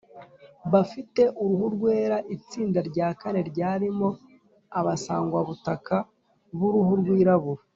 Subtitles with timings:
[0.71, 4.09] bafite uruhu rwera; itsinda rya kane, ryarimo
[4.79, 5.95] abasangwabutaka
[6.57, 7.61] b’uruhu rwirabura